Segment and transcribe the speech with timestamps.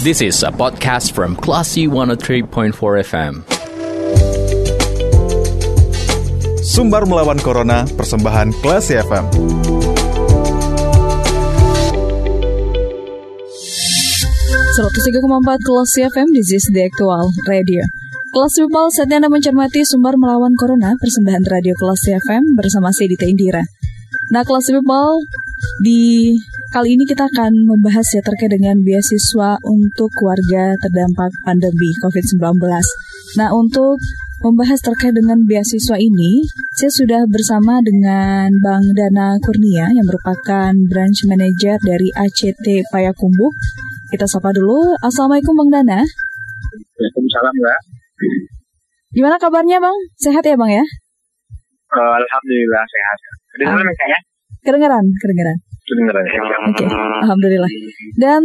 [0.00, 2.72] This is a podcast from Classy 103.4
[3.04, 3.44] FM.
[6.64, 9.28] Sumbar melawan Corona, persembahan Classy FM.
[15.36, 17.84] empat Kelas FM di Zis The Actual Radio.
[18.32, 23.28] Kelas People, saatnya Anda mencermati sumber melawan Corona, persembahan Radio Kelas FM bersama saya Dita
[23.28, 23.60] Indira.
[24.32, 25.28] Nah, Kelas People,
[25.84, 26.40] di
[26.70, 32.62] kali ini kita akan membahas ya terkait dengan beasiswa untuk warga terdampak pandemi COVID-19.
[33.42, 33.98] Nah, untuk
[34.38, 36.46] membahas terkait dengan beasiswa ini,
[36.78, 43.50] saya sudah bersama dengan Bang Dana Kurnia yang merupakan branch manager dari ACT Payakumbuh.
[44.14, 44.94] Kita sapa dulu.
[45.02, 46.00] Assalamualaikum Bang Dana.
[46.06, 47.80] Waalaikumsalam Mbak.
[49.10, 49.98] Gimana kabarnya Bang?
[50.22, 50.86] Sehat ya Bang ya?
[51.90, 53.18] Uh, Alhamdulillah sehat.
[53.58, 54.18] Kedengeran uh, ya?
[54.62, 55.58] Kedengeran, kedengeran.
[55.90, 56.86] Oke, okay.
[57.26, 57.72] Alhamdulillah.
[58.14, 58.42] Dan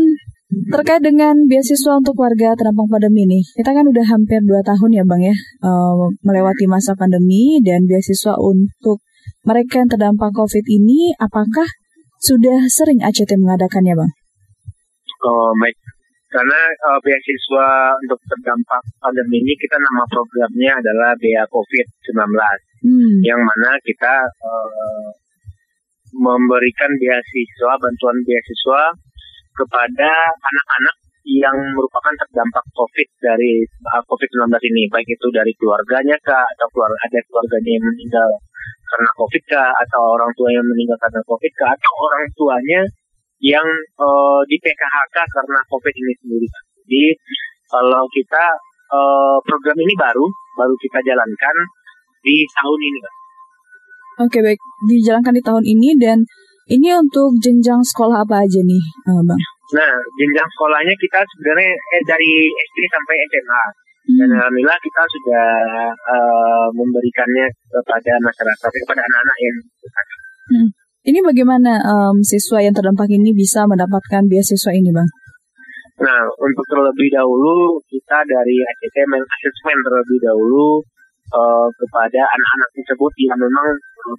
[0.72, 5.04] terkait dengan beasiswa untuk warga terdampak pandemi ini, kita kan udah hampir dua tahun ya
[5.04, 9.02] Bang ya, uh, melewati masa pandemi dan beasiswa untuk
[9.46, 11.66] mereka yang terdampak COVID ini, apakah
[12.22, 14.12] sudah sering ACT mengadakannya Bang?
[15.26, 15.78] Oh, baik.
[16.30, 22.22] Karena uh, beasiswa untuk terdampak pandemi ini kita nama programnya adalah Bea COVID-19.
[22.86, 23.18] Hmm.
[23.24, 25.10] Yang mana kita uh,
[26.16, 28.82] memberikan beasiswa, bantuan beasiswa
[29.56, 36.46] kepada anak-anak yang merupakan terdampak COVID dari uh, COVID-19 ini, baik itu dari keluarganya kah,
[36.56, 38.30] atau keluarga, ada keluarganya yang meninggal
[38.86, 42.82] karena COVID kah, atau orang tua yang meninggal karena COVID kah, atau orang tuanya
[43.42, 43.68] yang
[44.00, 46.48] uh, di PKHK karena COVID ini sendiri.
[46.86, 47.06] Jadi
[47.66, 48.46] kalau kita
[48.94, 51.56] uh, program ini baru baru kita jalankan
[52.22, 53.00] di tahun ini,
[54.16, 56.24] Oke baik, dijalankan di tahun ini dan
[56.72, 59.42] ini untuk jenjang sekolah apa aja nih, uh, bang?
[59.76, 63.64] Nah, jenjang sekolahnya kita sebenarnya eh, dari SD sampai SMA.
[64.06, 64.18] Hmm.
[64.22, 65.48] Dan alhamdulillah kita sudah
[65.98, 69.58] uh, memberikannya kepada masyarakat, kepada anak-anak yang
[70.54, 70.70] hmm.
[71.06, 75.10] Ini bagaimana um, siswa yang terdampak ini bisa mendapatkan beasiswa ini, Bang?
[76.02, 80.82] Nah, untuk terlebih dahulu kita dari ACT asesmen terlebih dahulu
[81.34, 83.68] uh, kepada anak-anak tersebut yang memang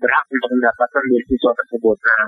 [0.01, 1.97] berhak untuk mendapatkan beasiswa tersebut.
[2.03, 2.25] Nah,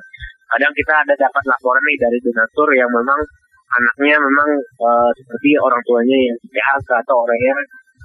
[0.54, 3.20] kadang kita ada dapat laporan nih dari donatur yang memang
[3.68, 4.48] anaknya memang
[4.80, 7.54] uh, seperti orang tuanya yang PHK atau orangnya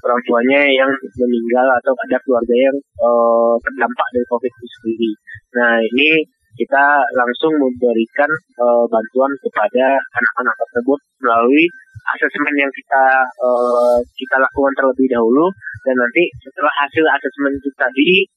[0.03, 5.11] orang tuanya yang meninggal atau ada keluarga yang uh, terdampak dari COVID itu sendiri.
[5.55, 6.09] Nah, ini
[6.53, 6.85] kita
[7.17, 8.29] langsung memberikan
[8.61, 11.65] uh, bantuan kepada anak-anak tersebut melalui
[12.13, 13.03] asesmen yang kita
[13.41, 15.49] uh, kita lakukan terlebih dahulu
[15.87, 18.27] dan nanti setelah hasil asesmen itu tadi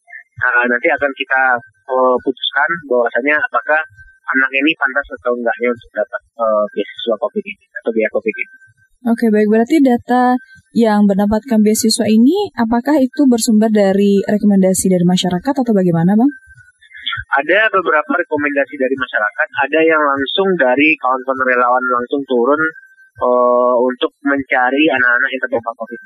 [0.43, 1.43] uh, nanti akan kita
[1.89, 3.81] uh, putuskan bahwasanya apakah
[4.27, 8.55] anak ini pantas atau enggaknya untuk dapat uh, beasiswa COVID ini atau biaya COVID ini.
[9.07, 9.47] Oke, baik.
[9.47, 10.35] Berarti data
[10.75, 16.33] yang mendapatkan beasiswa ini, apakah itu bersumber dari rekomendasi dari masyarakat atau bagaimana, Bang?
[17.39, 22.61] Ada beberapa rekomendasi dari masyarakat, ada yang langsung dari kawan-kawan relawan langsung turun
[23.23, 26.01] uh, untuk mencari anak-anak yang terdampak COVID.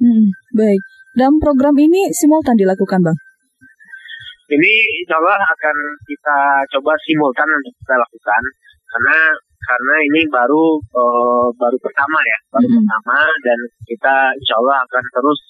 [0.00, 0.82] Hmm, baik.
[1.18, 3.18] Dan program ini simultan dilakukan, Bang?
[4.50, 5.76] Ini insya Allah akan
[6.10, 6.38] kita
[6.74, 8.42] coba simultan untuk kita lakukan
[8.90, 9.18] karena
[9.60, 12.78] karena ini baru uh, baru pertama ya, baru -hmm.
[12.82, 15.40] pertama dan kita insya Allah akan terus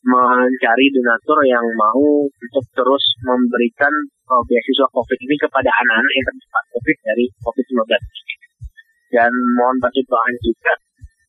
[0.00, 3.92] mencari donatur yang mau untuk terus memberikan
[4.32, 7.80] uh, beasiswa COVID ini kepada anak-anak yang terdampak COVID dari COVID-19.
[9.10, 10.00] Dan mohon bantu
[10.42, 10.72] juga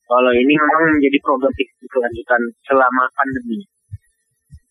[0.10, 1.54] kalau ini memang menjadi program
[1.88, 3.62] kelanjutan selama pandemi.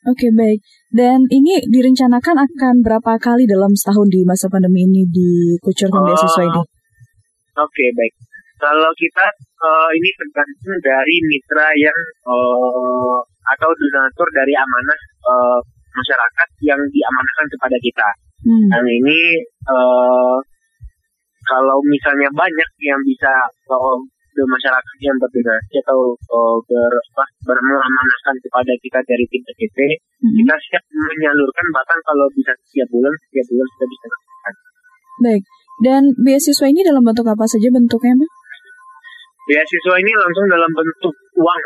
[0.09, 0.61] Oke okay, baik.
[0.89, 6.43] Dan ini direncanakan akan berapa kali dalam setahun di masa pandemi ini dikucurkan uh, beasiswa
[6.49, 6.57] ini?
[6.57, 8.15] Oke okay, baik.
[8.57, 9.27] Kalau kita
[9.61, 13.21] uh, ini tergantung dari mitra yang uh,
[13.53, 15.61] atau donatur dari amanah uh,
[15.93, 18.09] masyarakat yang diamanahkan kepada kita.
[18.41, 18.69] Hmm.
[18.73, 19.21] Dan ini
[19.69, 20.41] uh,
[21.45, 23.33] kalau misalnya banyak yang bisa
[23.69, 24.01] uh,
[24.47, 26.93] masyarakat yang berdonasi atau uh, ber,
[27.45, 29.79] beramanahkan kepada kita dari tim PGP,
[30.23, 30.35] hmm.
[30.41, 34.55] kita siap menyalurkan bahkan kalau bisa setiap bulan, setiap bulan kita bisa lakukan.
[35.21, 35.43] Baik.
[35.81, 38.31] Dan beasiswa ini dalam bentuk apa saja bentuknya, Mbak?
[39.49, 41.61] Beasiswa ini langsung dalam bentuk uang.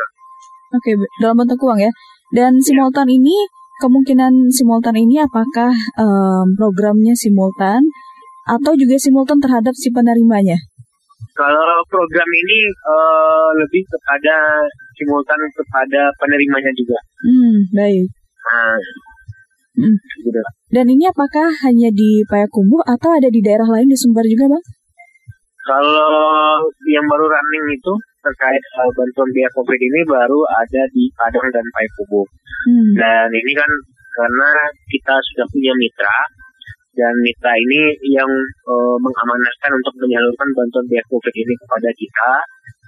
[0.75, 1.91] Oke, dalam bentuk uang ya.
[2.31, 3.35] Dan simultan ini
[3.83, 7.83] kemungkinan simultan ini apakah um, programnya simultan
[8.47, 10.55] atau juga simultan terhadap si penerimanya?
[11.35, 14.63] Kalau program ini uh, lebih kepada
[14.95, 16.95] simultan kepada penerimanya juga.
[17.27, 18.07] Hmm, baik.
[18.47, 18.79] Nah,
[19.83, 19.95] hmm.
[20.23, 20.41] Gitu.
[20.71, 24.63] Dan ini apakah hanya di Payakumbuh atau ada di daerah lain di Sumbar juga, Bang?
[25.65, 27.93] Kalau yang baru running itu
[28.23, 32.27] terkait uh, bantuan biaya COVID ini baru ada di Padang dan Payakumbuh.
[32.63, 32.91] Hmm.
[32.95, 33.69] Dan ini kan
[34.15, 34.49] karena
[34.87, 36.17] kita sudah punya mitra
[36.95, 37.81] dan mitra ini
[38.15, 38.31] yang
[38.65, 42.31] uh, mengamanahkan untuk menyalurkan bantuan biaya COVID ini kepada kita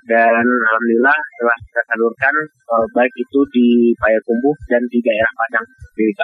[0.08, 2.36] dan alhamdulillah telah kita salurkan
[2.72, 6.16] uh, baik itu di Payakumbuh dan di daerah Padang sendiri.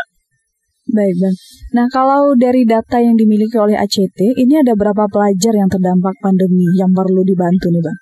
[0.83, 1.35] Baik, Bang.
[1.79, 6.67] Nah, kalau dari data yang dimiliki oleh ACT, ini ada berapa pelajar yang terdampak pandemi
[6.75, 7.97] yang perlu dibantu nih, Bang?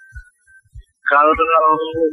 [1.05, 1.33] Kalau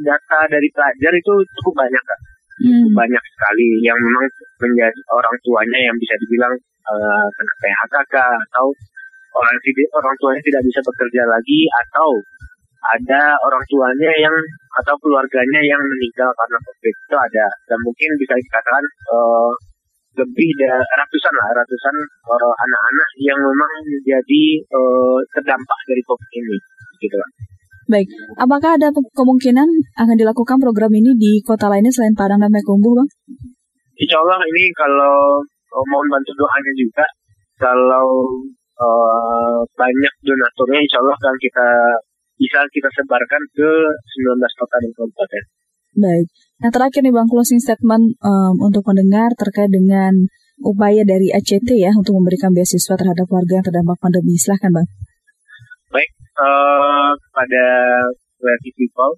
[0.05, 2.21] data dari pelajar itu cukup banyak, Kak.
[2.59, 2.91] Hmm.
[2.91, 4.27] Banyak sekali yang memang
[4.59, 6.55] menjadi orang tuanya yang bisa dibilang
[6.91, 8.67] uh, kena PHK atau
[9.39, 12.11] orang tidak orang tuanya tidak bisa bekerja lagi atau
[12.99, 14.37] ada orang tuanya yang
[14.83, 19.53] atau keluarganya yang meninggal karena COVID itu ada dan mungkin bisa dikatakan uh,
[20.19, 21.95] lebih dari ratusan lah ratusan
[22.27, 24.45] uh, anak-anak yang memang menjadi
[24.75, 26.57] uh, terdampak dari COVID ini
[26.99, 27.31] gitu lah.
[27.89, 29.65] Baik, apakah ada kemungkinan
[29.97, 33.09] akan dilakukan program ini di kota lainnya selain Padang dan Mekumbu, Bang?
[33.97, 35.41] Insya Allah ini kalau
[35.73, 37.07] mohon bantu doanya juga
[37.57, 38.29] kalau
[38.77, 41.69] uh, banyak donaturnya Insya Allah akan kita
[42.39, 43.71] bisa kita sebarkan ke
[44.05, 45.43] 19 kota dan kabupaten.
[45.99, 46.27] Baik.
[46.63, 50.13] Nah terakhir nih Bang, closing statement um, untuk mendengar terkait dengan
[50.63, 54.37] upaya dari ACT ya untuk memberikan beasiswa terhadap warga yang terdampak pandemi.
[54.37, 54.87] Silahkan Bang.
[55.89, 57.65] Baik, uh, kepada
[58.37, 59.13] creative people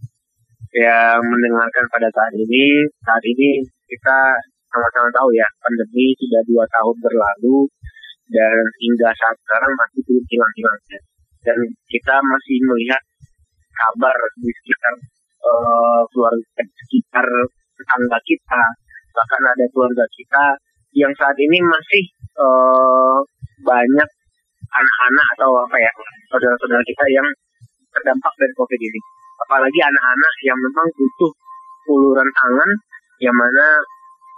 [0.71, 3.59] yang mendengarkan pada saat ini, saat ini
[3.91, 4.19] kita
[4.71, 7.67] sama-sama tahu ya, pandemi sudah dua tahun berlalu
[8.31, 8.55] dan
[8.87, 11.01] hingga saat sekarang masih belum hilang-hilangnya.
[11.43, 11.59] Dan
[11.91, 13.03] kita masih melihat
[13.75, 14.95] kabar di sekitar
[15.43, 17.27] uh, keluarga sekitar
[17.75, 18.63] tetangga kita
[19.11, 20.45] bahkan ada keluarga kita
[20.95, 22.05] yang saat ini masih
[22.39, 23.19] uh,
[23.67, 24.11] banyak
[24.71, 25.93] anak-anak atau apa ya
[26.31, 27.27] saudara-saudara kita yang
[27.91, 29.01] terdampak dari covid ini
[29.47, 31.33] apalagi anak-anak yang memang butuh
[31.91, 32.71] uluran tangan
[33.21, 33.67] yang mana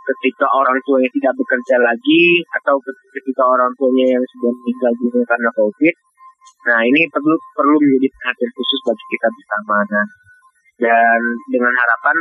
[0.03, 2.75] ketika orang tuanya tidak bekerja lagi atau
[3.15, 5.95] ketika orang tuanya yang sudah meninggal dunia karena covid
[6.63, 9.77] Nah ini perlu perlu menjadi perhatian khusus bagi kita bersama.
[9.91, 10.07] Nah,
[10.79, 11.21] dan
[11.51, 12.17] dengan harapan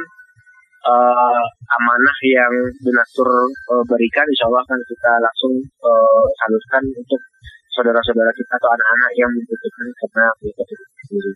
[0.89, 1.43] uh,
[1.77, 5.53] amanah yang donatur uh, berikan, insya Allah akan kita langsung
[5.85, 7.21] uh, salurkan untuk
[7.75, 11.31] saudara-saudara kita atau anak-anak yang membutuhkan karena penyakit itu sendiri.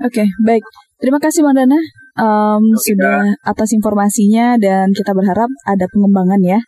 [0.00, 0.64] Oke, okay, baik.
[1.00, 1.80] Terima kasih Bang Dana
[2.20, 6.60] um, sudah atas informasinya dan kita berharap ada pengembangan ya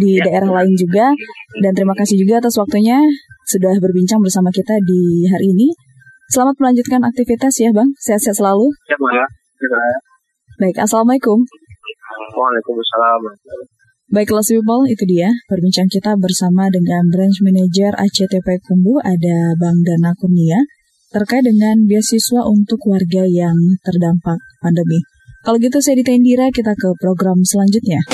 [0.00, 0.24] di ya.
[0.28, 1.12] daerah lain juga.
[1.60, 3.00] Dan terima kasih juga atas waktunya
[3.48, 5.72] sudah berbincang bersama kita di hari ini.
[6.32, 8.72] Selamat melanjutkan aktivitas ya Bang, sehat-sehat selalu.
[8.88, 9.26] Ya, ya.
[10.60, 11.44] Baik, Assalamualaikum.
[12.32, 13.20] Waalaikumsalam.
[14.04, 19.80] Baik, kelas people, itu dia perbincang kita bersama dengan Branch Manager ACTP Kumbu, ada Bang
[19.80, 20.60] Dana Kurnia,
[21.08, 25.00] terkait dengan beasiswa untuk warga yang terdampak pandemi.
[25.40, 28.04] Kalau gitu saya Dita Indira, kita ke program selanjutnya.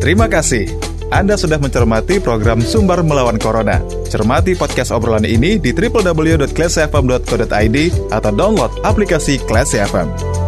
[0.00, 0.72] Terima kasih.
[1.12, 3.84] Anda sudah mencermati program Sumber Melawan Corona.
[4.08, 7.76] Cermati podcast obrolan ini di www.classfm.co.id
[8.16, 10.47] atau download aplikasi Classy FM.